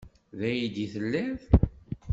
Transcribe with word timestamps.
D 0.39 0.41
aydi 0.49 0.81
i 0.83 0.87
telliḍ. 0.93 1.39